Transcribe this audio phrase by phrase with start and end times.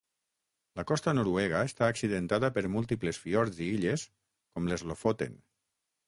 [0.79, 4.07] La costa noruega està accidentada per múltiples fiords i illes
[4.55, 5.37] com les Lofoten.